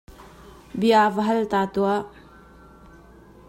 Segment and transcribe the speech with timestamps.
[0.83, 2.01] Bia va hal ta tuah!